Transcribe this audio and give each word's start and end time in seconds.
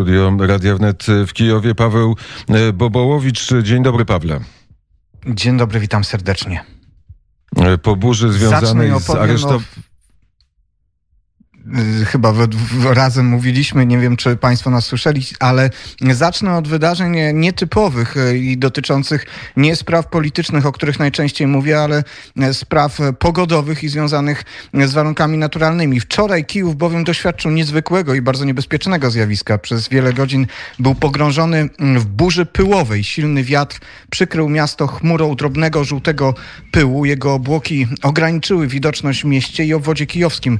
studio 0.00 0.36
Radia 0.38 0.76
Wnet 0.76 1.06
w 1.26 1.32
Kijowie 1.32 1.74
Paweł 1.74 2.16
Bobołowicz. 2.74 3.48
Dzień 3.62 3.82
dobry, 3.82 4.04
Pawle. 4.04 4.40
Dzień 5.26 5.56
dobry, 5.56 5.80
witam 5.80 6.04
serdecznie. 6.04 6.64
Po 7.82 7.96
burzy 7.96 8.32
związanej 8.32 9.00
z 9.00 9.10
aresztowaniem 9.10 9.64
Y, 11.78 12.04
chyba 12.04 12.34
razem 12.92 13.26
mówiliśmy, 13.26 13.86
nie 13.86 13.98
wiem 13.98 14.16
czy 14.16 14.36
Państwo 14.36 14.70
nas 14.70 14.84
słyszeli, 14.84 15.22
ale 15.40 15.70
zacznę 16.10 16.56
od 16.56 16.68
wydarzeń 16.68 17.16
nietypowych 17.34 18.16
y, 18.16 18.38
i 18.38 18.58
dotyczących 18.58 19.26
nie 19.56 19.76
spraw 19.76 20.06
politycznych, 20.06 20.66
o 20.66 20.72
których 20.72 20.98
najczęściej 20.98 21.46
mówię, 21.46 21.80
ale 21.80 22.04
y, 22.42 22.54
spraw 22.54 22.98
pogodowych 23.18 23.84
i 23.84 23.88
związanych 23.88 24.44
z 24.74 24.92
warunkami 24.92 25.38
naturalnymi. 25.38 26.00
Wczoraj 26.00 26.44
Kijów 26.44 26.76
bowiem 26.76 27.04
doświadczył 27.04 27.50
niezwykłego 27.50 28.14
i 28.14 28.22
bardzo 28.22 28.44
niebezpiecznego 28.44 29.10
zjawiska. 29.10 29.58
Przez 29.58 29.88
wiele 29.88 30.12
godzin 30.12 30.46
był 30.78 30.94
pogrążony 30.94 31.68
w 31.78 32.04
burzy 32.06 32.46
pyłowej. 32.46 33.04
Silny 33.04 33.44
wiatr 33.44 33.80
przykrył 34.10 34.48
miasto 34.48 34.86
chmurą 34.86 35.34
drobnego, 35.36 35.84
żółtego 35.84 36.34
pyłu. 36.70 37.04
Jego 37.04 37.34
obłoki 37.34 37.86
ograniczyły 38.02 38.66
widoczność 38.66 39.22
w 39.22 39.24
mieście 39.24 39.64
i 39.64 39.74
obwodzie 39.74 40.06
kijowskim. 40.06 40.58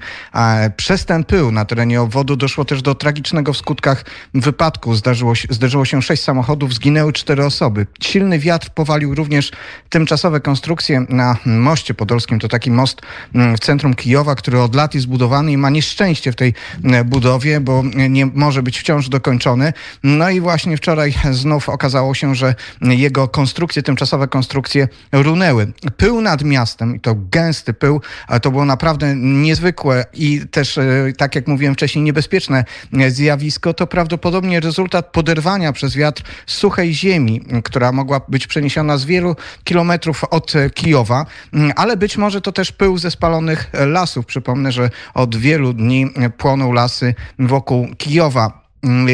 Przez 0.76 0.99
przez 1.00 1.06
ten 1.06 1.24
pył 1.24 1.52
na 1.52 1.64
terenie 1.64 2.00
obwodu 2.00 2.36
doszło 2.36 2.64
też 2.64 2.82
do 2.82 2.94
tragicznego 2.94 3.52
w 3.52 3.56
skutkach 3.56 4.04
wypadku. 4.34 4.94
Zdarzyło 4.94 5.34
się, 5.34 5.48
zdarzyło 5.50 5.84
się 5.84 6.02
sześć 6.02 6.22
samochodów, 6.22 6.74
zginęły 6.74 7.12
cztery 7.12 7.44
osoby. 7.44 7.86
Silny 8.02 8.38
wiatr 8.38 8.70
powalił 8.70 9.14
również 9.14 9.50
tymczasowe 9.88 10.40
konstrukcje 10.40 11.06
na 11.08 11.36
moście 11.46 11.94
podolskim. 11.94 12.38
To 12.38 12.48
taki 12.48 12.70
most 12.70 13.00
mm, 13.34 13.56
w 13.56 13.60
centrum 13.60 13.94
Kijowa, 13.94 14.34
który 14.34 14.60
od 14.60 14.74
lat 14.74 14.94
jest 14.94 15.06
budowany 15.06 15.52
i 15.52 15.56
ma 15.56 15.70
nieszczęście 15.70 16.32
w 16.32 16.36
tej 16.36 16.54
mm, 16.84 17.08
budowie, 17.08 17.60
bo 17.60 17.82
nie 18.10 18.26
może 18.26 18.62
być 18.62 18.78
wciąż 18.78 19.08
dokończony. 19.08 19.72
No 20.02 20.30
i 20.30 20.40
właśnie 20.40 20.76
wczoraj 20.76 21.14
znów 21.30 21.68
okazało 21.68 22.14
się, 22.14 22.34
że 22.34 22.54
jego 22.82 23.28
konstrukcje, 23.28 23.82
tymczasowe 23.82 24.28
konstrukcje 24.28 24.88
runęły. 25.12 25.72
Pył 25.96 26.20
nad 26.20 26.44
miastem, 26.44 26.96
i 26.96 27.00
to 27.00 27.14
gęsty 27.30 27.74
pył, 27.74 28.00
to 28.42 28.50
było 28.50 28.64
naprawdę 28.64 29.14
niezwykłe 29.16 30.04
i 30.14 30.40
też 30.50 30.78
E, 30.80 30.89
tak 31.16 31.34
jak 31.34 31.46
mówiłem 31.46 31.74
wcześniej, 31.74 32.04
niebezpieczne 32.04 32.64
zjawisko, 33.08 33.74
to 33.74 33.86
prawdopodobnie 33.86 34.60
rezultat 34.60 35.06
poderwania 35.06 35.72
przez 35.72 35.96
wiatr 35.96 36.22
suchej 36.46 36.94
ziemi, 36.94 37.40
która 37.64 37.92
mogła 37.92 38.20
być 38.28 38.46
przeniesiona 38.46 38.98
z 38.98 39.04
wielu 39.04 39.36
kilometrów 39.64 40.24
od 40.24 40.52
Kijowa, 40.74 41.26
ale 41.76 41.96
być 41.96 42.16
może 42.16 42.40
to 42.40 42.52
też 42.52 42.72
pył 42.72 42.98
ze 42.98 43.10
spalonych 43.10 43.70
lasów. 43.72 44.26
Przypomnę, 44.26 44.72
że 44.72 44.90
od 45.14 45.36
wielu 45.36 45.72
dni 45.72 46.06
płoną 46.38 46.72
lasy 46.72 47.14
wokół 47.38 47.88
Kijowa. 47.98 48.70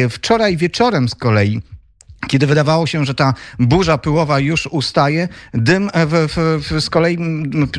Wczoraj 0.09 0.57
wieczorem 0.57 1.09
z 1.09 1.15
kolei 1.15 1.61
kiedy 2.27 2.47
wydawało 2.47 2.87
się, 2.87 3.05
że 3.05 3.15
ta 3.15 3.33
burza 3.59 3.97
pyłowa 3.97 4.39
już 4.39 4.67
ustaje, 4.67 5.27
dym 5.53 5.89
w, 5.93 6.27
w, 6.35 6.63
w, 6.67 6.81
z 6.81 6.89
kolei 6.89 7.17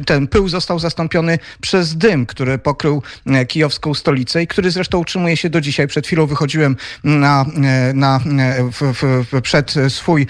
ten 0.06 0.26
pył 0.26 0.48
został 0.48 0.78
zastąpiony 0.78 1.38
przez 1.60 1.96
dym, 1.96 2.26
który 2.26 2.58
pokrył 2.58 3.02
e, 3.26 3.46
kijowską 3.46 3.94
stolicę 3.94 4.42
i 4.42 4.46
który 4.46 4.70
zresztą 4.70 4.98
utrzymuje 4.98 5.36
się 5.36 5.50
do 5.50 5.60
dzisiaj. 5.60 5.86
Przed 5.86 6.06
chwilą 6.06 6.26
wychodziłem 6.26 6.76
na, 7.04 7.44
e, 7.62 7.92
na, 7.94 8.20
e, 9.34 9.40
przed 9.42 9.74
swój 9.88 10.26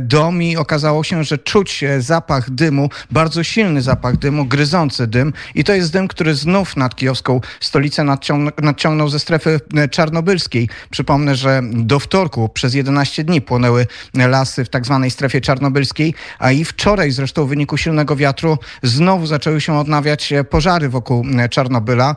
dom 0.00 0.42
i 0.42 0.56
okazało 0.56 1.04
się, 1.04 1.24
że 1.24 1.38
czuć 1.38 1.84
zapach 1.98 2.50
dymu, 2.50 2.90
bardzo 3.10 3.44
silny 3.44 3.82
zapach 3.82 4.16
dymu, 4.16 4.44
gryzący 4.44 5.06
dym 5.06 5.32
i 5.54 5.64
to 5.64 5.74
jest 5.74 5.92
dym, 5.92 6.08
który 6.08 6.34
znów 6.34 6.76
nad 6.76 6.96
kijowską 6.96 7.40
stolicę 7.60 8.04
nadciągnął, 8.04 8.52
nadciągnął 8.62 9.08
ze 9.08 9.18
strefy 9.18 9.60
czarnobylskiej. 9.90 10.68
Przypomnę, 10.90 11.36
że 11.36 11.60
do 11.72 11.98
wtorku 11.98 12.48
przez 12.48 12.74
11 12.74 13.24
dni 13.24 13.40
płonęły 13.62 13.86
lasy 14.14 14.64
w 14.64 14.68
tak 14.68 14.84
zwanej 14.84 15.10
strefie 15.10 15.40
czarnobylskiej, 15.40 16.14
a 16.38 16.50
i 16.50 16.64
wczoraj 16.64 17.10
zresztą 17.10 17.46
w 17.46 17.48
wyniku 17.48 17.76
silnego 17.76 18.16
wiatru 18.16 18.58
znowu 18.82 19.26
zaczęły 19.26 19.60
się 19.60 19.78
odnawiać 19.78 20.32
pożary 20.50 20.88
wokół 20.88 21.24
Czarnobyla. 21.50 22.16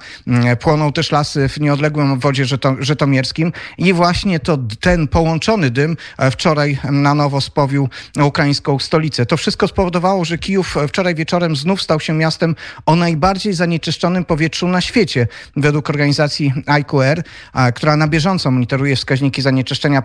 Płoną 0.59 0.91
też 0.93 1.11
lasy 1.11 1.49
w 1.49 1.59
nieodległym 1.59 2.11
obwodzie 2.11 2.45
żytomierskim 2.79 3.51
i 3.77 3.93
właśnie 3.93 4.39
to 4.39 4.57
ten 4.79 5.07
połączony 5.07 5.69
dym 5.69 5.97
wczoraj 6.31 6.77
na 6.91 7.13
nowo 7.13 7.41
spowił 7.41 7.89
ukraińską 8.23 8.79
stolicę. 8.79 9.25
To 9.25 9.37
wszystko 9.37 9.67
spowodowało, 9.67 10.25
że 10.25 10.37
Kijów 10.37 10.75
wczoraj 10.87 11.15
wieczorem 11.15 11.55
znów 11.55 11.81
stał 11.81 11.99
się 11.99 12.13
miastem 12.13 12.55
o 12.85 12.95
najbardziej 12.95 13.53
zanieczyszczonym 13.53 14.25
powietrzu 14.25 14.67
na 14.67 14.81
świecie. 14.81 15.27
Według 15.55 15.89
organizacji 15.89 16.53
IQR, 16.79 17.23
która 17.75 17.95
na 17.95 18.07
bieżąco 18.07 18.51
monitoruje 18.51 18.95
wskaźniki 18.95 19.41
zanieczyszczenia 19.41 20.03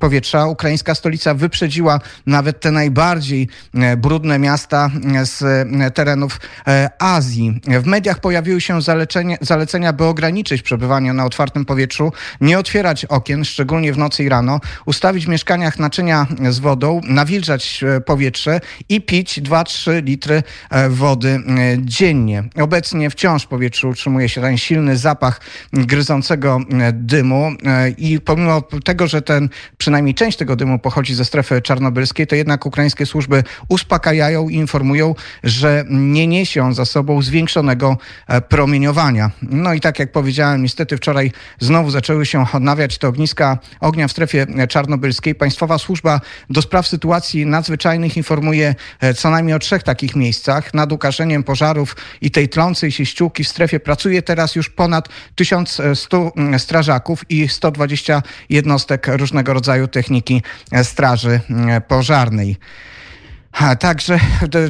powietrza, 0.00 0.46
ukraińska 0.70 0.94
stolica 0.94 1.34
wyprzedziła 1.34 2.00
nawet 2.26 2.60
te 2.60 2.70
najbardziej 2.70 3.48
e, 3.74 3.96
brudne 3.96 4.38
miasta 4.38 4.90
e, 5.14 5.26
z 5.26 5.42
e, 5.42 5.90
terenów 5.90 6.40
Azji. 6.98 7.60
W 7.82 7.86
mediach 7.86 8.20
pojawiły 8.20 8.60
się 8.60 8.78
zalecenia, 9.40 9.92
by 9.92 10.04
ograniczyć 10.04 10.62
przebywanie 10.62 11.12
na 11.12 11.24
otwartym 11.24 11.64
powietrzu, 11.64 12.12
nie 12.40 12.58
otwierać 12.58 13.04
okien, 13.04 13.44
szczególnie 13.44 13.92
w 13.92 13.98
nocy 13.98 14.24
i 14.24 14.28
rano, 14.28 14.60
ustawić 14.86 15.26
w 15.26 15.28
mieszkaniach 15.28 15.78
naczynia 15.78 16.26
z 16.50 16.58
wodą, 16.58 17.00
nawilżać 17.04 17.84
powietrze 18.06 18.60
i 18.88 19.00
pić 19.00 19.40
2-3 19.40 20.04
litry 20.04 20.42
wody 20.88 21.40
dziennie. 21.78 22.44
Obecnie 22.60 23.10
wciąż 23.10 23.42
w 23.42 23.46
powietrzu 23.46 23.88
utrzymuje 23.88 24.28
się 24.28 24.40
ten 24.40 24.58
silny 24.58 24.96
zapach 24.96 25.40
gryzącego 25.72 26.60
dymu 26.92 27.52
i 27.98 28.20
pomimo 28.20 28.62
tego, 28.84 29.06
że 29.06 29.22
ten 29.22 29.48
przynajmniej 29.78 30.14
część 30.14 30.38
tego 30.38 30.56
dymu 30.60 30.78
pochodzi 30.78 31.14
ze 31.14 31.24
strefy 31.24 31.62
czarnobylskiej, 31.62 32.26
to 32.26 32.34
jednak 32.36 32.66
ukraińskie 32.66 33.06
służby 33.06 33.44
uspokajają 33.68 34.48
i 34.48 34.54
informują, 34.54 35.14
że 35.44 35.84
nie 35.90 36.26
niesie 36.26 36.62
on 36.62 36.74
za 36.74 36.84
sobą 36.84 37.22
zwiększonego 37.22 37.96
e, 38.26 38.40
promieniowania. 38.40 39.30
No 39.42 39.74
i 39.74 39.80
tak 39.80 39.98
jak 39.98 40.12
powiedziałem, 40.12 40.62
niestety 40.62 40.96
wczoraj 40.96 41.32
znowu 41.58 41.90
zaczęły 41.90 42.26
się 42.26 42.44
odnawiać 42.52 42.98
te 42.98 43.08
ogniska 43.08 43.58
ognia 43.80 44.08
w 44.08 44.10
strefie 44.10 44.46
czarnobylskiej. 44.68 45.34
Państwowa 45.34 45.78
Służba 45.78 46.20
do 46.50 46.62
Spraw 46.62 46.88
Sytuacji 46.88 47.46
Nadzwyczajnych 47.46 48.16
informuje 48.16 48.74
e, 49.00 49.14
co 49.14 49.30
najmniej 49.30 49.56
o 49.56 49.58
trzech 49.58 49.82
takich 49.82 50.16
miejscach. 50.16 50.74
Nad 50.74 50.92
ukaszeniem 50.92 51.42
pożarów 51.42 51.96
i 52.20 52.30
tej 52.30 52.48
tlącej 52.48 52.92
się 52.92 53.06
ściółki 53.06 53.44
w 53.44 53.48
strefie 53.48 53.80
pracuje 53.80 54.22
teraz 54.22 54.56
już 54.56 54.70
ponad 54.70 55.08
1100 55.34 56.32
strażaków 56.58 57.24
i 57.28 57.48
120 57.48 58.22
jednostek 58.50 59.06
różnego 59.08 59.52
rodzaju 59.52 59.88
techniki 59.88 60.42
Straży 60.82 61.40
Pożarnej. 61.88 62.56
A 63.52 63.76
także 63.76 64.20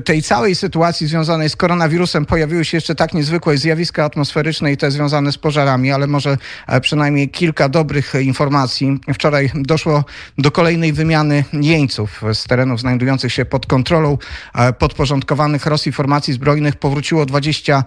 tej 0.04 0.22
całej 0.22 0.54
sytuacji 0.54 1.06
związanej 1.06 1.50
z 1.50 1.56
koronawirusem 1.56 2.26
pojawiły 2.26 2.64
się 2.64 2.76
jeszcze 2.76 2.94
tak 2.94 3.14
niezwykłe 3.14 3.58
zjawiska 3.58 4.04
atmosferyczne 4.04 4.72
i 4.72 4.76
te 4.76 4.90
związane 4.90 5.32
z 5.32 5.38
pożarami, 5.38 5.92
ale 5.92 6.06
może 6.06 6.38
e, 6.66 6.80
przynajmniej 6.80 7.28
kilka 7.28 7.68
dobrych 7.68 8.14
informacji. 8.20 9.00
Wczoraj 9.14 9.50
doszło 9.54 10.04
do 10.38 10.50
kolejnej 10.50 10.92
wymiany 10.92 11.44
jeńców 11.52 12.22
z 12.34 12.44
terenów 12.44 12.80
znajdujących 12.80 13.32
się 13.32 13.44
pod 13.44 13.66
kontrolą 13.66 14.18
e, 14.54 14.72
podporządkowanych 14.72 15.66
Rosji 15.66 15.92
formacji 15.92 16.34
zbrojnych. 16.34 16.76
Powróciło 16.76 17.26
20 17.26 17.84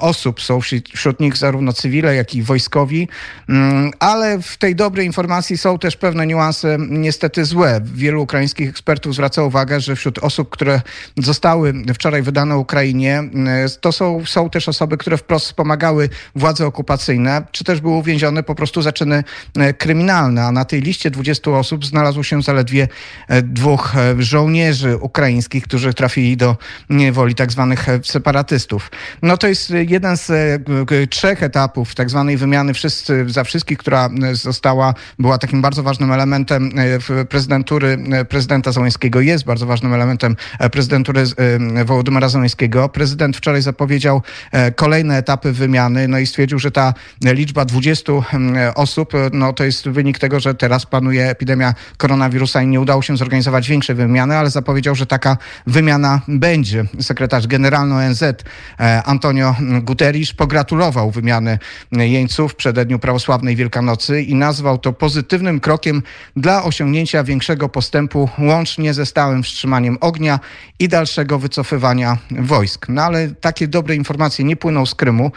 osób. 0.00 0.42
Są 0.42 0.60
wśród 0.94 1.20
nich 1.20 1.36
zarówno 1.36 1.72
cywile, 1.72 2.14
jak 2.14 2.34
i 2.34 2.42
wojskowi. 2.42 3.08
Mm, 3.48 3.90
ale 3.98 4.42
w 4.42 4.56
tej 4.56 4.74
dobrej 4.74 5.06
informacji 5.06 5.58
są 5.58 5.78
też 5.78 5.96
pewne 5.96 6.26
niuanse 6.26 6.76
niestety 6.88 7.44
złe. 7.44 7.80
Wielu 7.84 8.22
ukraińskich 8.22 8.68
ekspertów 8.68 9.14
zwraca 9.14 9.42
uwagę, 9.42 9.80
że 9.80 9.96
wśród 9.96 10.18
osób 10.18 10.33
osób, 10.34 10.50
które 10.50 10.80
zostały 11.16 11.72
wczoraj 11.94 12.22
wydane 12.22 12.58
Ukrainie, 12.58 13.18
e, 13.18 13.68
to 13.80 13.92
są, 13.92 14.26
są 14.26 14.50
też 14.50 14.68
osoby, 14.68 14.96
które 14.96 15.16
wprost 15.16 15.46
wspomagały 15.46 16.08
władze 16.34 16.66
okupacyjne, 16.66 17.42
czy 17.52 17.64
też 17.64 17.80
były 17.80 17.94
uwięzione 17.94 18.42
po 18.42 18.54
prostu 18.54 18.82
za 18.82 18.92
czyny 18.92 19.24
e, 19.56 19.74
kryminalne. 19.74 20.44
A 20.44 20.52
na 20.52 20.64
tej 20.64 20.80
liście 20.80 21.10
20 21.10 21.50
osób 21.50 21.86
znalazło 21.86 22.22
się 22.22 22.42
zaledwie 22.42 22.88
e, 23.28 23.42
dwóch 23.42 23.92
żołnierzy 24.18 24.96
ukraińskich, 24.96 25.64
którzy 25.64 25.94
trafili 25.94 26.36
do 26.36 26.56
niewoli 26.90 27.34
tak 27.34 27.52
zwanych 27.52 27.86
separatystów. 28.02 28.90
No 29.22 29.36
to 29.36 29.46
jest 29.48 29.72
jeden 29.88 30.16
z 30.16 30.30
trzech 31.10 31.42
etapów 31.42 31.94
tak 31.94 32.10
zwanej 32.10 32.36
wymiany 32.36 32.74
wszyscy 32.74 33.24
za 33.28 33.44
wszystkich, 33.44 33.78
która 33.78 34.10
została, 34.32 34.94
była 35.18 35.38
takim 35.38 35.62
bardzo 35.62 35.82
ważnym 35.82 36.12
elementem 36.12 36.70
prezydentury 37.28 37.98
prezydenta 38.28 38.72
Załęskiego, 38.72 39.20
jest 39.20 39.44
bardzo 39.44 39.66
ważnym 39.66 39.94
elementem 39.94 40.23
prezydentem 40.24 40.36
prezydentury 40.72 41.24
Wołodymyra 41.84 42.28
Zełenskiego. 42.28 42.88
Prezydent 42.88 43.36
wczoraj 43.36 43.62
zapowiedział 43.62 44.22
kolejne 44.76 45.16
etapy 45.16 45.52
wymiany, 45.52 46.08
no 46.08 46.18
i 46.18 46.26
stwierdził, 46.26 46.58
że 46.58 46.70
ta 46.70 46.94
liczba 47.22 47.64
20 47.64 48.12
osób, 48.74 49.12
no 49.32 49.52
to 49.52 49.64
jest 49.64 49.88
wynik 49.88 50.18
tego, 50.18 50.40
że 50.40 50.54
teraz 50.54 50.86
panuje 50.86 51.30
epidemia 51.30 51.74
koronawirusa 51.96 52.62
i 52.62 52.66
nie 52.66 52.80
udało 52.80 53.02
się 53.02 53.16
zorganizować 53.16 53.68
większej 53.68 53.96
wymiany, 53.96 54.36
ale 54.36 54.50
zapowiedział, 54.50 54.94
że 54.94 55.06
taka 55.06 55.36
wymiana 55.66 56.20
będzie. 56.28 56.84
Sekretarz 57.00 57.46
generalny 57.46 57.94
ONZ 57.94 58.22
Antonio 59.04 59.54
Guterres 59.82 60.32
pogratulował 60.32 61.10
wymiany 61.10 61.58
jeńców 61.92 62.52
w 62.52 62.56
przededniu 62.56 62.98
prawosławnej 62.98 63.56
Wielkanocy 63.56 64.22
i 64.22 64.34
nazwał 64.34 64.78
to 64.78 64.92
pozytywnym 64.92 65.60
krokiem 65.60 66.02
dla 66.36 66.64
osiągnięcia 66.64 67.24
większego 67.24 67.68
postępu 67.68 68.28
łącznie 68.38 68.94
ze 68.94 69.06
stałym 69.06 69.42
wstrzymaniem 69.42 69.98
ognia 70.00 70.13
i 70.78 70.88
dalszego 70.88 71.38
wycofywania 71.38 72.18
wojsk. 72.30 72.86
No 72.88 73.02
ale 73.02 73.28
takie 73.28 73.68
dobre 73.68 73.94
informacje 73.94 74.44
nie 74.44 74.56
płyną 74.56 74.86
z 74.86 74.94
Krymu, 74.94 75.32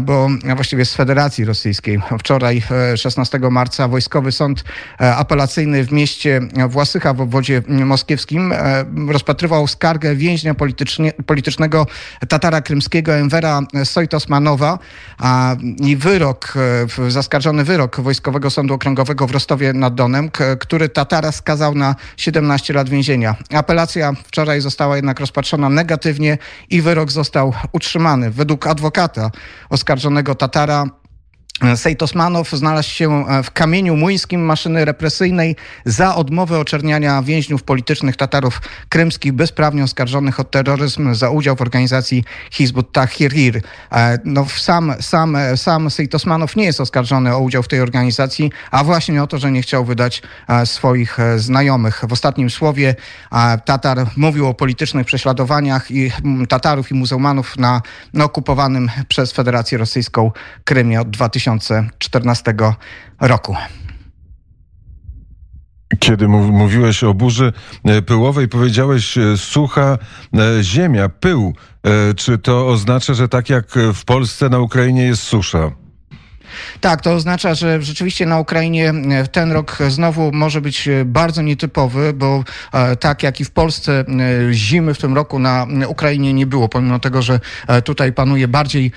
bo 0.00 0.28
właściwie 0.56 0.84
z 0.84 0.94
Federacji 0.94 1.44
Rosyjskiej. 1.44 2.00
Wczoraj, 2.18 2.62
16 2.96 3.38
e, 3.38 3.50
marca, 3.50 3.88
Wojskowy 3.88 4.32
Sąd 4.32 4.64
e, 5.00 5.16
Apelacyjny 5.16 5.84
w 5.84 5.92
mieście 5.92 6.40
Własycha 6.68 7.14
w 7.14 7.20
obwodzie 7.20 7.62
moskiewskim 7.68 8.52
e, 8.52 8.84
rozpatrywał 9.08 9.66
skargę 9.66 10.16
więźnia 10.16 10.54
politycznego 11.26 11.86
Tatara 12.28 12.60
krymskiego 12.60 13.14
Envera 13.14 13.60
Sojtosmanowa 13.84 14.78
i 15.80 15.96
wyrok, 15.96 16.54
zaskarżony 17.08 17.64
wyrok 17.64 18.00
Wojskowego 18.00 18.50
Sądu 18.50 18.74
Okręgowego 18.74 19.26
w 19.26 19.30
Rostowie 19.30 19.72
nad 19.72 19.94
Donem, 19.94 20.30
który 20.60 20.88
Tatara 20.88 21.32
skazał 21.32 21.74
na 21.74 21.94
17 22.16 22.74
lat 22.74 22.88
więzienia. 22.88 23.36
Apelacja 23.54 23.97
wczoraj 24.24 24.60
została 24.60 24.96
jednak 24.96 25.20
rozpatrzona 25.20 25.68
negatywnie 25.68 26.38
i 26.70 26.82
wyrok 26.82 27.10
został 27.10 27.52
utrzymany. 27.72 28.30
Według 28.30 28.66
adwokata 28.66 29.30
oskarżonego 29.70 30.34
Tatara 30.34 30.86
Sejt 31.76 32.02
Osmanow 32.02 32.50
znalazł 32.50 32.90
się 32.90 33.26
e, 33.28 33.42
w 33.42 33.50
kamieniu 33.50 33.96
młyńskim 33.96 34.44
maszyny 34.44 34.84
represyjnej 34.84 35.56
za 35.84 36.14
odmowę 36.14 36.58
oczerniania 36.58 37.22
więźniów 37.22 37.62
politycznych 37.62 38.16
Tatarów 38.16 38.60
krymskich 38.88 39.32
bezprawnie 39.32 39.84
oskarżonych 39.84 40.40
o 40.40 40.44
terroryzm 40.44 41.14
za 41.14 41.30
udział 41.30 41.56
w 41.56 41.60
organizacji 41.60 42.24
Hizbut 42.50 42.92
Tahrir. 42.92 43.62
E, 43.92 44.18
no, 44.24 44.46
sam, 44.56 44.94
sam, 45.00 45.36
sam 45.56 45.90
Sejt 45.90 46.14
Osmanow 46.14 46.56
nie 46.56 46.64
jest 46.64 46.80
oskarżony 46.80 47.34
o 47.34 47.38
udział 47.38 47.62
w 47.62 47.68
tej 47.68 47.80
organizacji, 47.80 48.52
a 48.70 48.84
właśnie 48.84 49.22
o 49.22 49.26
to, 49.26 49.38
że 49.38 49.52
nie 49.52 49.62
chciał 49.62 49.84
wydać 49.84 50.22
e, 50.48 50.66
swoich 50.66 51.18
znajomych. 51.36 52.04
W 52.08 52.12
ostatnim 52.12 52.50
słowie 52.50 52.94
Tatar 53.64 54.06
mówił 54.16 54.46
o 54.46 54.54
politycznych 54.54 55.06
prześladowaniach 55.06 55.90
i 55.90 56.10
Tatarów 56.48 56.90
i 56.90 56.94
muzułmanów 56.94 57.56
na 57.58 57.82
okupowanym 58.24 58.90
przez 59.08 59.32
Federację 59.32 59.78
Rosyjską 59.78 60.32
Krymie 60.64 61.00
od 61.00 61.10
2000 61.10 61.47
2014 61.56 62.54
roku. 63.20 63.56
Kiedy 65.98 66.28
mówiłeś 66.28 67.04
o 67.04 67.14
burzy 67.14 67.52
e, 67.84 68.02
pyłowej, 68.02 68.48
powiedziałeś 68.48 69.18
e, 69.18 69.36
sucha 69.36 69.98
e, 70.34 70.62
ziemia, 70.62 71.08
pył. 71.08 71.54
Czy 72.16 72.38
to 72.38 72.68
oznacza, 72.68 73.14
że 73.14 73.28
tak 73.28 73.50
jak 73.50 73.66
w 73.94 74.04
Polsce 74.04 74.48
na 74.48 74.58
Ukrainie 74.58 75.02
jest 75.02 75.22
susza? 75.22 75.70
Tak, 76.80 77.02
to 77.02 77.12
oznacza, 77.12 77.54
że 77.54 77.82
rzeczywiście 77.82 78.26
na 78.26 78.38
Ukrainie 78.38 78.90
e, 78.90 79.26
ten 79.26 79.52
rok 79.52 79.78
znowu 79.88 80.32
może 80.32 80.60
być 80.60 80.88
e, 80.88 81.04
bardzo 81.04 81.42
nietypowy, 81.42 82.12
bo 82.12 82.44
e, 82.72 82.96
tak 82.96 83.22
jak 83.22 83.40
i 83.40 83.44
w 83.44 83.50
Polsce 83.50 84.04
zimy 84.52 84.94
w 84.94 84.98
tym 84.98 85.14
roku 85.14 85.38
na 85.38 85.66
Ukrainie 85.88 86.34
nie 86.34 86.46
było, 86.46 86.68
pomimo 86.68 86.98
tego, 86.98 87.22
że 87.22 87.40
tutaj 87.84 88.12
panuje 88.12 88.48
bardziej 88.48 88.92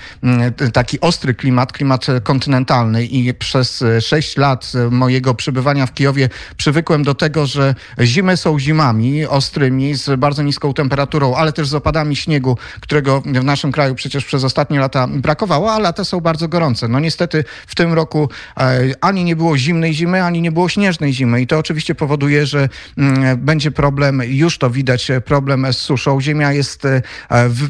taki 0.72 1.00
ostry 1.00 1.34
klimat, 1.34 1.72
klimat 1.72 2.06
kontynentalny 2.22 3.04
i 3.04 3.34
przez 3.34 3.84
sześć 4.00 4.36
lat 4.36 4.72
mojego 4.90 5.34
przebywania 5.34 5.86
w 5.86 5.94
Kijowie 5.94 6.28
przywykłem 6.56 7.02
do 7.02 7.14
tego, 7.14 7.46
że 7.46 7.74
zimy 8.00 8.36
są 8.36 8.58
zimami 8.58 9.26
ostrymi, 9.26 9.94
z 9.94 10.20
bardzo 10.20 10.42
niską 10.42 10.74
temperaturą, 10.74 11.34
ale 11.34 11.52
też 11.52 11.68
z 11.68 11.74
opadami 11.74 12.16
śniegu, 12.16 12.58
którego 12.80 13.20
w 13.20 13.44
naszym 13.44 13.72
kraju 13.72 13.94
przecież 13.94 14.24
przez 14.24 14.44
ostatnie 14.44 14.80
lata 14.80 15.06
brakowało, 15.06 15.72
a 15.72 15.78
lata 15.78 16.04
są 16.04 16.20
bardzo 16.20 16.48
gorące. 16.48 16.88
No 16.88 17.00
niestety 17.00 17.44
w 17.66 17.74
tym 17.74 17.92
roku 17.92 18.28
e, 18.56 18.80
ani 19.00 19.24
nie 19.24 19.36
było 19.36 19.58
zimnej 19.58 19.94
zimy, 19.94 20.22
ani 20.22 20.42
nie 20.42 20.52
było 20.52 20.68
śnieżnej 20.68 21.12
zimy 21.12 21.40
i 21.40 21.46
to 21.46 21.58
oczywiście 21.58 21.94
powoduje, 21.94 22.46
że 22.46 22.68
mm, 22.98 23.38
będzie 23.38 23.70
problem, 23.70 24.22
już 24.24 24.58
to 24.58 24.70
widać, 24.70 25.10
e, 25.10 25.20
problem 25.20 25.72
z 25.72 25.76
suszą. 25.76 26.20
Ziemia 26.20 26.52
jest 26.52 26.84
e, 26.84 27.02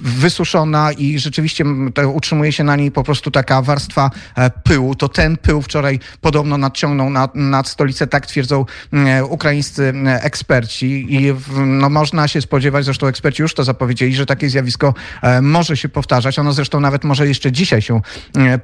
wysuszona 0.02 0.92
i 0.92 1.18
rzeczywiście 1.18 1.64
utrzymuje 2.14 2.52
się 2.52 2.64
na 2.64 2.76
niej 2.76 2.90
po 2.90 3.04
prostu 3.04 3.30
taka 3.30 3.62
warstwa 3.62 4.10
pyłu. 4.64 4.94
To 4.94 5.08
ten 5.08 5.36
pył 5.36 5.62
wczoraj 5.62 6.00
podobno 6.20 6.58
nadciągnął 6.58 7.10
nad, 7.10 7.34
nad 7.34 7.68
stolicę, 7.68 8.06
tak 8.06 8.26
twierdzą 8.26 8.64
mm, 8.92 9.24
ukraińscy 9.24 9.92
eksperci 10.20 11.14
i 11.14 11.34
no, 11.66 11.90
można 11.90 12.28
się 12.28 12.40
spodziewać, 12.40 12.84
zresztą 12.84 13.06
eksperci 13.06 13.42
już 13.42 13.54
to 13.54 13.64
zapowiedzieli, 13.64 14.14
że 14.14 14.26
takie 14.26 14.48
zjawisko 14.48 14.94
może 15.42 15.76
się 15.76 15.88
powtarzać. 15.88 16.38
Ono 16.38 16.52
zresztą 16.52 16.80
nawet 16.80 17.04
może 17.04 17.28
jeszcze 17.28 17.52
dzisiaj 17.52 17.82
się 17.82 18.00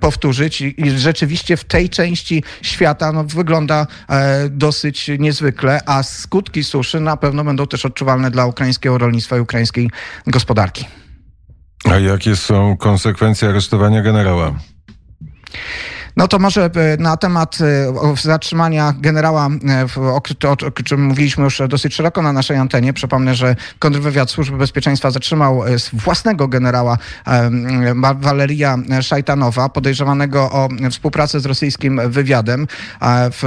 powtórzyć 0.00 0.60
i 0.60 0.74
rzeczywiście 0.90 1.17
w 1.56 1.64
tej 1.64 1.88
części 1.88 2.42
świata 2.62 3.12
no, 3.12 3.24
wygląda 3.24 3.86
e, 4.08 4.48
dosyć 4.48 5.10
niezwykle, 5.18 5.80
a 5.86 6.02
skutki 6.02 6.64
suszy 6.64 7.00
na 7.00 7.16
pewno 7.16 7.44
będą 7.44 7.66
też 7.66 7.86
odczuwalne 7.86 8.30
dla 8.30 8.46
ukraińskiego 8.46 8.98
rolnictwa 8.98 9.36
i 9.36 9.40
ukraińskiej 9.40 9.90
gospodarki. 10.26 10.84
A 11.84 11.98
jakie 11.98 12.36
są 12.36 12.76
konsekwencje 12.76 13.48
aresztowania 13.48 14.02
generała? 14.02 14.54
No 16.18 16.28
to 16.28 16.38
może 16.38 16.64
e, 16.64 16.96
na 16.96 17.16
temat 17.16 17.58
e, 17.60 18.16
zatrzymania 18.22 18.94
generała, 19.00 19.48
e, 20.02 20.48
o, 20.48 20.82
czym 20.84 21.04
mówiliśmy 21.04 21.44
już 21.44 21.62
dosyć 21.68 21.94
szeroko 21.94 22.22
na 22.22 22.32
naszej 22.32 22.56
antenie. 22.56 22.92
Przypomnę, 22.92 23.34
że 23.34 23.56
kontrwywiad 23.78 24.30
Służby 24.30 24.56
Bezpieczeństwa 24.56 25.10
zatrzymał 25.10 25.62
własnego 25.92 26.48
generała 26.48 26.98
Waleria 28.14 28.78
Szajtanowa, 29.00 29.68
podejrzewanego 29.68 30.50
o 30.52 30.68
współpracę 30.90 31.40
z 31.40 31.46
rosyjskim 31.46 32.00
wywiadem. 32.10 32.66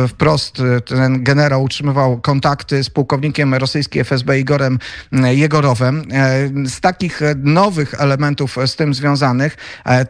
Wprost 0.09 0.61
ten 0.85 1.23
generał 1.23 1.63
utrzymywał 1.63 2.21
kontakty 2.21 2.83
z 2.83 2.89
pułkownikiem 2.89 3.53
rosyjskiej 3.53 4.01
FSB 4.01 4.39
Igorem 4.39 4.79
Jegorowem. 5.11 6.03
Z 6.65 6.79
takich 6.81 7.21
nowych 7.35 8.01
elementów 8.01 8.57
z 8.65 8.75
tym 8.75 8.93
związanych, 8.93 9.57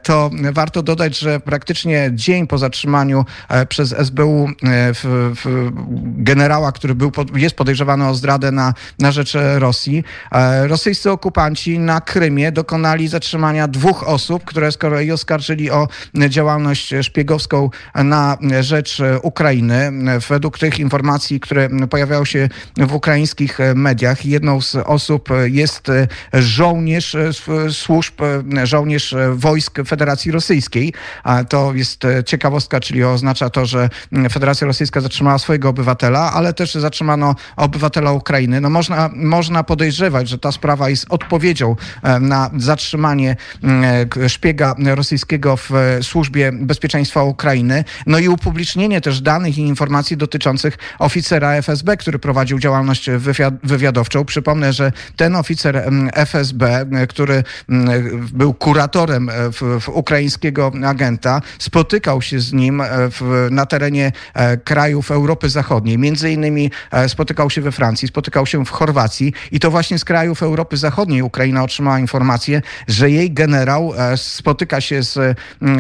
to 0.04 0.30
warto 0.52 0.84
dodać, 0.84 1.20
że 1.20 1.40
praktycznie 1.40 2.10
dzień 2.14 2.48
po 2.52 2.58
zatrzymaniu 2.58 3.26
e, 3.50 3.66
przez 3.66 3.96
SBU 3.98 4.48
e, 4.48 4.54
w, 4.94 5.32
w 5.44 5.72
generała, 6.04 6.72
który 6.72 6.96
był, 6.96 7.12
jest 7.36 7.56
podejrzewany 7.56 8.08
o 8.08 8.16
zdradę 8.16 8.52
na, 8.52 8.74
na 9.00 9.12
rzecz 9.12 9.34
Rosji. 9.56 10.04
E, 10.32 10.68
rosyjscy 10.68 11.12
okupanci 11.12 11.80
na 11.80 12.02
Krymie 12.02 12.52
dokonali 12.52 13.08
zatrzymania 13.08 13.68
dwóch 13.68 14.08
osób, 14.08 14.46
które 14.46 14.72
z 14.72 14.78
kolei 14.78 15.12
oskarżyli 15.12 15.72
o 15.72 15.88
działalność 16.30 16.94
szpiegowską 17.02 17.70
na 17.96 18.38
rzecz 18.60 19.02
Ukrainy. 19.22 19.92
Według 20.30 20.60
tych 20.60 20.80
informacji, 20.80 21.40
które 21.40 21.70
pojawiają 21.90 22.26
się 22.26 22.50
w 22.78 22.94
ukraińskich 22.94 23.58
mediach, 23.76 24.26
jedną 24.26 24.62
z 24.62 24.76
osób 24.76 25.30
jest 25.46 25.88
żołnierz 26.34 27.16
służb, 27.70 28.14
żołnierz 28.64 29.16
wojsk 29.34 29.78
Federacji 29.88 30.32
Rosyjskiej. 30.32 30.94
To 31.50 31.74
jest 31.74 32.04
ciekawostka, 32.32 32.80
czyli 32.80 33.04
oznacza 33.04 33.50
to, 33.50 33.66
że 33.66 33.90
Federacja 34.32 34.68
Rosyjska 34.68 35.02
zatrzymała 35.02 35.38
swojego 35.38 35.70
obywatela, 35.70 36.34
ale 36.34 36.54
też 36.54 36.74
zatrzymano 36.74 37.36
obywatela 37.56 38.12
Ukrainy. 38.12 38.62
No 38.62 38.70
można, 38.70 39.10
można 39.16 39.64
podejrzewać, 39.64 40.30
że 40.30 40.38
ta 40.38 40.52
sprawa 40.52 40.90
jest 40.90 41.06
odpowiedzią 41.10 41.76
e, 42.04 42.20
na 42.20 42.50
zatrzymanie 42.58 43.36
e, 44.24 44.30
szpiega 44.30 44.76
rosyjskiego 44.96 45.58
w 45.58 45.70
służbie 46.02 46.52
bezpieczeństwa 46.52 47.24
Ukrainy. 47.24 47.84
No 48.08 48.20
i 48.20 48.28
upublicznienie 48.28 49.02
też 49.02 49.22
danych 49.22 49.58
i 49.58 49.62
informacji 49.62 50.18
dotyczących 50.18 50.78
oficera 51.00 51.52
FSB, 51.52 51.98
który 51.98 52.20
prowadził 52.20 52.60
działalność 52.60 53.10
wywiadowczą. 53.64 54.26
Przypomnę, 54.26 54.74
że 54.74 54.92
ten 55.16 55.36
oficer 55.36 55.84
FSB, 56.14 56.86
który 57.10 57.44
był 58.34 58.54
kuratorem 58.54 59.30
e, 59.30 59.34
w, 59.52 59.80
w 59.82 59.90
ukraińskiego 59.90 60.72
agenta, 60.86 61.42
spotykał 61.60 62.21
się 62.22 62.40
z 62.40 62.54
nim 62.54 62.84
w, 62.88 63.48
na 63.52 63.66
terenie 63.66 64.12
krajów 64.64 65.12
Europy 65.12 65.50
Zachodniej. 65.50 65.98
Między 65.98 66.32
innymi 66.32 66.72
spotykał 67.08 67.50
się 67.50 67.62
we 67.62 67.72
Francji, 67.72 68.08
spotykał 68.08 68.46
się 68.46 68.66
w 68.66 68.70
Chorwacji 68.70 69.34
i 69.52 69.60
to 69.60 69.72
właśnie 69.72 70.00
z 70.00 70.06
krajów 70.06 70.44
Europy 70.44 70.78
Zachodniej 70.78 71.22
Ukraina 71.22 71.64
otrzymała 71.64 72.00
informację, 72.00 72.62
że 72.88 73.12
jej 73.12 73.32
generał 73.32 73.94
spotyka 74.16 74.82
się 74.82 75.04
z 75.04 75.38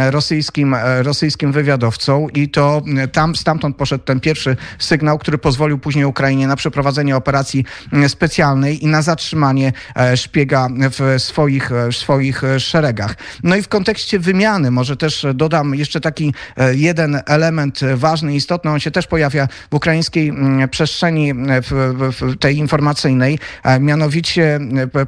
rosyjskim, 0.10 0.76
rosyjskim 1.02 1.52
wywiadowcą 1.52 2.28
i 2.34 2.50
to 2.50 2.82
tam 3.12 3.36
stamtąd 3.36 3.76
poszedł 3.76 4.04
ten 4.04 4.20
pierwszy 4.20 4.58
sygnał, 4.80 5.20
który 5.20 5.38
pozwolił 5.38 5.80
później 5.80 6.06
Ukrainie 6.06 6.48
na 6.48 6.56
przeprowadzenie 6.56 7.16
operacji 7.16 7.66
specjalnej 8.08 8.84
i 8.84 8.88
na 8.88 9.02
zatrzymanie 9.02 9.74
szpiega 10.16 10.68
w 10.72 11.22
swoich, 11.22 11.72
w 11.92 11.96
swoich 11.96 12.42
szeregach. 12.58 13.16
No 13.44 13.56
i 13.56 13.62
w 13.62 13.68
kontekście 13.68 14.20
wymiany, 14.20 14.72
może 14.72 14.98
też 14.98 15.26
dodam 15.34 15.76
jeszcze 15.76 16.02
taki 16.02 16.31
jeden 16.74 17.20
element 17.26 17.80
ważny, 17.96 18.36
istotny, 18.36 18.72
on 18.72 18.80
się 18.80 18.92
też 18.92 19.08
pojawia 19.08 19.48
w 19.72 19.76
ukraińskiej 19.76 20.34
przestrzeni 20.72 21.34
w, 21.34 21.94
w 22.22 22.38
tej 22.38 22.58
informacyjnej, 22.58 23.40
mianowicie 23.80 24.60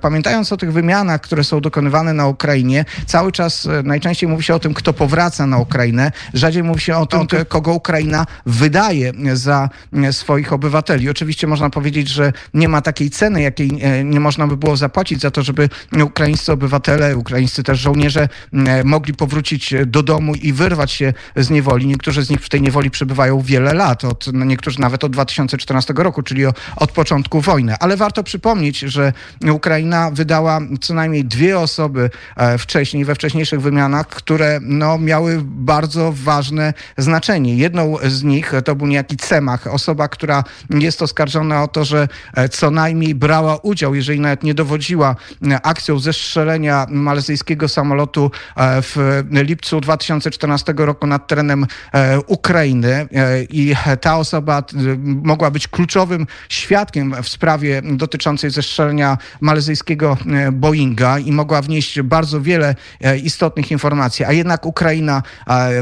pamiętając 0.01 0.51
o 0.51 0.57
tych 0.57 0.73
wymianach, 0.73 1.21
które 1.21 1.43
są 1.43 1.61
dokonywane 1.61 2.13
na 2.13 2.27
Ukrainie, 2.27 2.85
cały 3.05 3.31
czas 3.31 3.67
najczęściej 3.83 4.29
mówi 4.29 4.43
się 4.43 4.55
o 4.55 4.59
tym, 4.59 4.73
kto 4.73 4.93
powraca 4.93 5.47
na 5.47 5.57
Ukrainę, 5.57 6.11
rzadziej 6.33 6.63
mówi 6.63 6.81
się 6.81 6.97
o 6.97 7.05
tym, 7.05 7.27
kogo 7.47 7.73
Ukraina 7.73 8.25
wydaje 8.45 9.11
za 9.33 9.69
swoich 10.11 10.53
obywateli. 10.53 11.09
Oczywiście 11.09 11.47
można 11.47 11.69
powiedzieć, 11.69 12.07
że 12.07 12.33
nie 12.53 12.67
ma 12.69 12.81
takiej 12.81 13.09
ceny, 13.09 13.41
jakiej 13.41 13.71
nie 14.03 14.19
można 14.19 14.47
by 14.47 14.57
było 14.57 14.77
zapłacić 14.77 15.21
za 15.21 15.31
to, 15.31 15.43
żeby 15.43 15.69
ukraińscy 16.03 16.51
obywatele, 16.51 17.17
ukraińscy 17.17 17.63
też 17.63 17.79
żołnierze 17.79 18.29
mogli 18.83 19.13
powrócić 19.13 19.73
do 19.85 20.03
domu 20.03 20.35
i 20.35 20.53
wyrwać 20.53 20.91
się 20.91 21.12
z 21.35 21.49
niewoli. 21.49 21.87
Niektórzy 21.87 22.23
z 22.23 22.29
nich 22.29 22.39
w 22.41 22.49
tej 22.49 22.61
niewoli 22.61 22.89
przebywają 22.89 23.41
wiele 23.41 23.73
lat, 23.73 24.03
od, 24.05 24.27
no 24.33 24.45
niektórzy 24.45 24.79
nawet 24.79 25.03
od 25.03 25.11
2014 25.11 25.93
roku, 25.97 26.23
czyli 26.23 26.45
od 26.75 26.91
początku 26.91 27.41
wojny. 27.41 27.75
Ale 27.79 27.97
warto 27.97 28.23
przypomnieć, 28.23 28.79
że 28.79 29.13
Ukraina 29.51 30.11
wydała 30.11 30.59
co 30.81 30.93
najmniej 30.93 31.25
dwie 31.25 31.59
osoby 31.59 32.09
e, 32.35 32.57
wcześniej, 32.57 33.05
we 33.05 33.15
wcześniejszych 33.15 33.61
wymianach, 33.61 34.07
które 34.07 34.59
no, 34.61 34.97
miały 34.97 35.41
bardzo 35.43 36.13
ważne 36.15 36.73
znaczenie. 36.97 37.55
Jedną 37.55 37.95
z 38.07 38.23
nich 38.23 38.51
to 38.65 38.75
był 38.75 38.87
niejaki 38.87 39.17
Cemach, 39.17 39.67
osoba, 39.67 40.07
która 40.07 40.43
jest 40.69 41.01
oskarżona 41.01 41.63
o 41.63 41.67
to, 41.67 41.85
że 41.85 42.07
e, 42.33 42.49
co 42.49 42.71
najmniej 42.71 43.15
brała 43.15 43.57
udział, 43.57 43.95
jeżeli 43.95 44.19
nawet 44.19 44.43
nie 44.43 44.53
dowodziła 44.53 45.15
e, 45.51 45.65
akcją 45.65 45.99
zestrzelenia 45.99 46.85
malezyjskiego 46.89 47.67
samolotu 47.67 48.31
w 48.57 49.23
lipcu 49.31 49.81
2014 49.81 50.73
roku 50.77 51.02
nad 51.07 51.27
terenem 51.27 51.67
Ukrainy 52.27 53.07
i 53.49 53.73
ta 54.01 54.17
osoba 54.17 54.63
mogła 55.05 55.51
być 55.51 55.67
kluczowym 55.67 56.27
świadkiem 56.49 57.15
w 57.23 57.29
sprawie 57.29 57.81
dotyczącej 57.91 58.49
zestrzelenia 58.49 59.17
malezyjskiego 59.41 60.17
Boeinga 60.51 61.19
i 61.19 61.31
mogła 61.31 61.61
wnieść 61.61 62.01
bardzo 62.01 62.41
wiele 62.41 62.75
istotnych 63.23 63.71
informacji, 63.71 64.25
a 64.25 64.31
jednak 64.31 64.65
Ukraina 64.65 65.23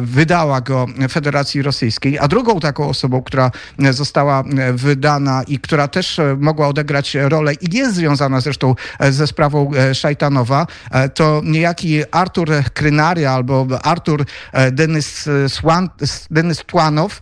wydała 0.02 0.62
go 0.62 0.86
Federacji 1.12 1.62
Rosyjskiej, 1.62 2.20
a 2.20 2.28
drugą 2.28 2.60
taką 2.60 2.90
osobą, 2.90 3.22
która 3.22 3.52
została 3.80 4.44
wydana 4.74 5.44
i 5.48 5.60
która 5.60 5.88
też 5.88 6.20
mogła 6.38 6.68
odegrać 6.68 7.16
rolę 7.16 7.54
i 7.54 7.78
jest 7.78 7.96
związana 7.96 8.42
zresztą 8.42 8.76
ze 9.10 9.28
sprawą 9.28 9.72
Szajtanowa, 9.94 10.68
to 11.14 11.42
niejaki 11.46 12.02
Artur 12.12 12.50
Krynaria 12.74 13.32
albo 13.32 13.68
Artur 13.84 14.26
Denis, 15.12 15.54
Swan, 15.54 15.90
Denis 16.32 16.58
Tłanow, 16.66 17.22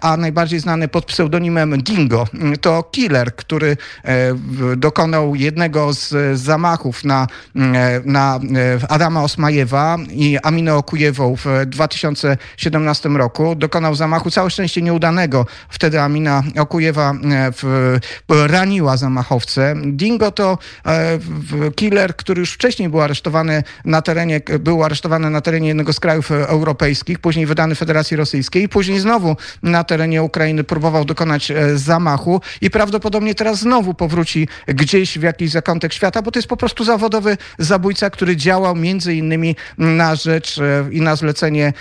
a 0.00 0.16
najbardziej 0.16 0.60
znany 0.60 0.88
pod 0.88 1.04
pseudonimem 1.04 1.82
Dingo. 1.82 2.26
To 2.60 2.82
killer, 2.82 3.36
który 3.36 3.76
dokonał 4.76 5.34
jednego 5.34 5.92
z 5.92 6.38
zamachów 6.40 7.04
na, 7.04 7.26
na 8.04 8.40
Adama 8.88 9.22
Osmajewa 9.22 9.96
i 10.10 10.38
Aminę 10.42 10.74
Okujewą 10.74 11.36
w 11.36 11.46
2017 11.66 13.08
roku. 13.08 13.54
Dokonał 13.54 13.94
zamachu, 13.94 14.30
całe 14.30 14.50
szczęście 14.50 14.82
nieudanego. 14.82 15.46
Wtedy 15.68 16.00
Amina 16.00 16.42
Okujewa 16.58 17.14
w, 17.62 17.98
raniła 18.28 18.96
zamachowcę. 18.96 19.74
Dingo 19.84 20.30
to 20.30 20.58
killer, 21.76 22.16
który 22.16 22.40
już 22.40 22.52
wcześniej 22.52 22.88
był 22.88 23.00
aresztowany 23.00 23.62
na 23.84 24.02
terenie, 24.02 24.40
był 24.60 24.84
aresztowany 24.84 25.30
na 25.30 25.40
terenie 25.40 25.68
jednego 25.68 25.92
z 25.92 26.00
krajów 26.00 26.30
europejskich, 26.30 27.19
później 27.22 27.46
wydany 27.46 27.74
Federacji 27.74 28.16
Rosyjskiej, 28.16 28.68
później 28.68 28.98
znowu 28.98 29.36
na 29.62 29.84
terenie 29.84 30.22
Ukrainy 30.22 30.64
próbował 30.64 31.04
dokonać 31.04 31.52
zamachu 31.74 32.40
i 32.60 32.70
prawdopodobnie 32.70 33.34
teraz 33.34 33.58
znowu 33.58 33.94
powróci 33.94 34.48
gdzieś 34.66 35.18
w 35.18 35.22
jakiś 35.22 35.50
zakątek 35.50 35.92
świata, 35.92 36.22
bo 36.22 36.30
to 36.30 36.38
jest 36.38 36.48
po 36.48 36.56
prostu 36.56 36.84
zawodowy 36.84 37.36
zabójca, 37.58 38.10
który 38.10 38.36
działał 38.36 38.76
między 38.76 39.14
innymi 39.14 39.56
na 39.78 40.14
rzecz 40.14 40.60
i 40.90 41.00
na 41.00 41.16
zlecenie 41.16 41.72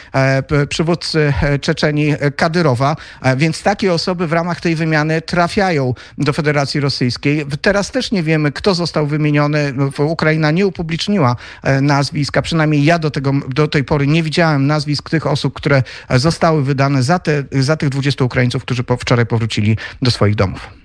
przywódcy 0.69 1.33
Czeczeni 1.61 2.13
Kadyrowa, 2.35 2.95
więc 3.37 3.63
takie 3.63 3.93
osoby 3.93 4.27
w 4.27 4.33
ramach 4.33 4.61
tej 4.61 4.75
wymiany 4.75 5.21
trafiają 5.21 5.93
do 6.17 6.33
Federacji 6.33 6.79
Rosyjskiej. 6.79 7.45
Teraz 7.61 7.91
też 7.91 8.11
nie 8.11 8.23
wiemy, 8.23 8.51
kto 8.51 8.75
został 8.75 9.07
wymieniony. 9.07 9.73
Ukraina 9.97 10.51
nie 10.51 10.67
upubliczniła 10.67 11.35
nazwiska, 11.81 12.41
przynajmniej 12.41 12.83
ja 12.83 12.99
do, 12.99 13.11
tego, 13.11 13.31
do 13.49 13.67
tej 13.67 13.83
pory 13.83 14.07
nie 14.07 14.23
widziałem 14.23 14.67
nazwisk 14.67 15.09
tych 15.09 15.27
osób, 15.29 15.53
które 15.53 15.83
zostały 16.09 16.63
wydane 16.63 17.03
za, 17.03 17.19
te, 17.19 17.43
za 17.51 17.77
tych 17.77 17.89
20 17.89 18.23
Ukraińców, 18.23 18.63
którzy 18.63 18.83
po, 18.83 18.97
wczoraj 18.97 19.25
powrócili 19.25 19.77
do 20.01 20.11
swoich 20.11 20.35
domów. 20.35 20.79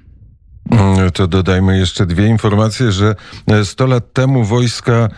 Mm, 0.70 1.10
to 1.10 1.26
dodajmy 1.26 1.78
jeszcze 1.78 2.06
dwie 2.06 2.26
informacje, 2.26 2.92
że 2.92 3.14
100 3.64 3.86
lat 3.86 4.12
temu 4.12 4.44
wojska, 4.44 4.92
e, 4.92 5.08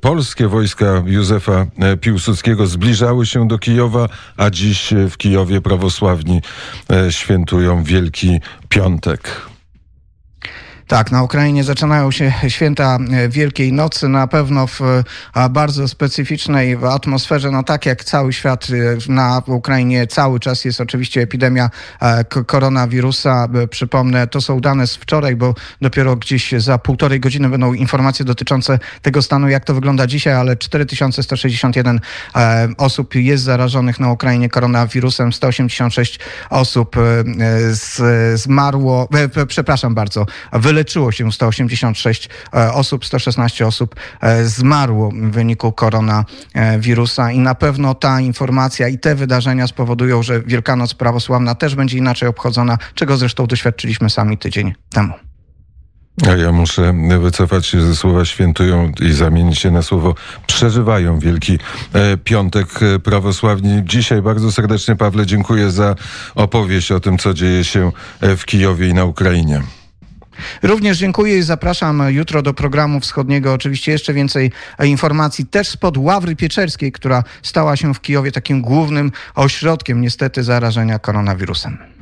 polskie 0.00 0.48
wojska 0.48 1.02
Józefa 1.06 1.66
e, 1.78 1.96
Piłsudskiego 1.96 2.66
zbliżały 2.66 3.26
się 3.26 3.48
do 3.48 3.58
Kijowa, 3.58 4.08
a 4.36 4.50
dziś 4.50 4.94
w 5.10 5.16
Kijowie 5.16 5.60
prawosławni 5.60 6.40
e, 6.90 7.12
świętują 7.12 7.82
Wielki 7.82 8.40
Piątek. 8.68 9.48
Tak, 10.88 11.12
na 11.12 11.22
Ukrainie 11.22 11.64
zaczynają 11.64 12.10
się 12.10 12.32
święta 12.48 12.98
e, 13.12 13.28
Wielkiej 13.28 13.72
Nocy, 13.72 14.08
na 14.08 14.26
pewno 14.26 14.66
w 14.66 14.80
bardzo 15.50 15.88
specyficznej 15.88 16.78
atmosferze, 16.90 17.50
no 17.50 17.62
tak 17.62 17.86
jak 17.86 18.04
cały 18.04 18.32
świat 18.32 18.66
e, 19.08 19.12
na 19.12 19.42
Ukrainie 19.46 20.06
cały 20.06 20.40
czas 20.40 20.64
jest 20.64 20.80
oczywiście 20.80 21.22
epidemia 21.22 21.70
e, 22.00 22.24
koronawirusa. 22.24 23.48
Przypomnę, 23.70 24.26
to 24.26 24.40
są 24.40 24.60
dane 24.60 24.86
z 24.86 24.96
wczoraj, 24.96 25.36
bo 25.36 25.54
dopiero 25.80 26.16
gdzieś 26.16 26.52
za 26.52 26.78
półtorej 26.78 27.20
godziny 27.20 27.48
będą 27.48 27.72
informacje 27.72 28.24
dotyczące 28.24 28.78
tego 29.02 29.22
stanu, 29.22 29.48
jak 29.48 29.64
to 29.64 29.74
wygląda 29.74 30.06
dzisiaj, 30.06 30.34
ale 30.34 30.56
4161 30.56 32.00
osób 32.76 33.14
jest 33.14 33.44
zarażonych 33.44 34.00
na 34.00 34.12
Ukrainie 34.12 34.48
koronawirusem, 34.48 35.32
186 35.32 36.20
osób 36.50 36.96
zmarło, 38.34 39.08
przepraszam 39.48 39.94
bardzo, 39.94 40.26
wyle 40.52 40.77
wyleczyło 40.78 41.12
się 41.12 41.32
186 41.32 42.28
e, 42.54 42.72
osób, 42.72 43.06
116 43.06 43.66
osób 43.66 43.94
e, 44.20 44.44
zmarło 44.44 45.10
w 45.10 45.30
wyniku 45.30 45.72
koronawirusa 45.72 47.32
i 47.32 47.38
na 47.38 47.54
pewno 47.54 47.94
ta 47.94 48.20
informacja 48.20 48.88
i 48.88 48.98
te 48.98 49.14
wydarzenia 49.14 49.66
spowodują, 49.66 50.22
że 50.22 50.42
Wielkanoc 50.42 50.94
Prawosławna 50.94 51.54
też 51.54 51.74
będzie 51.74 51.98
inaczej 51.98 52.28
obchodzona, 52.28 52.78
czego 52.94 53.16
zresztą 53.16 53.46
doświadczyliśmy 53.46 54.10
sami 54.10 54.38
tydzień 54.38 54.74
temu. 54.90 55.14
A 56.26 56.36
ja 56.36 56.52
muszę 56.52 56.94
wycofać 57.20 57.66
się 57.66 57.80
ze 57.80 57.96
słowa 57.96 58.24
świętują 58.24 58.92
i 59.00 59.12
zamienić 59.12 59.58
się 59.58 59.70
na 59.70 59.82
słowo 59.82 60.14
przeżywają 60.46 61.18
Wielki 61.18 61.58
e, 61.92 62.16
Piątek 62.16 62.68
Prawosławni. 63.04 63.82
Dzisiaj 63.84 64.22
bardzo 64.22 64.52
serdecznie, 64.52 64.96
Pawle, 64.96 65.26
dziękuję 65.26 65.70
za 65.70 65.94
opowieść 66.34 66.92
o 66.92 67.00
tym, 67.00 67.18
co 67.18 67.34
dzieje 67.34 67.64
się 67.64 67.92
w 68.20 68.44
Kijowie 68.44 68.88
i 68.88 68.94
na 68.94 69.04
Ukrainie. 69.04 69.62
Również 70.62 70.98
dziękuję 70.98 71.38
i 71.38 71.42
zapraszam 71.42 72.02
jutro 72.08 72.42
do 72.42 72.54
programu 72.54 73.00
wschodniego. 73.00 73.52
Oczywiście 73.52 73.92
jeszcze 73.92 74.14
więcej 74.14 74.52
informacji 74.84 75.46
też 75.46 75.68
spod 75.68 75.96
Ławry 75.96 76.36
Pieczerskiej, 76.36 76.92
która 76.92 77.24
stała 77.42 77.76
się 77.76 77.94
w 77.94 78.00
Kijowie 78.00 78.32
takim 78.32 78.62
głównym 78.62 79.12
ośrodkiem 79.34 80.00
niestety 80.00 80.42
zarażenia 80.42 80.98
koronawirusem. 80.98 81.97